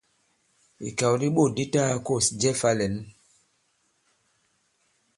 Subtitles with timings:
[0.87, 2.95] Ìkàw di bôt di ta-gā-kôs jɛ fā-lɛ̌n.